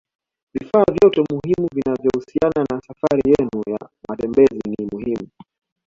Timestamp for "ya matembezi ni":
3.67-4.85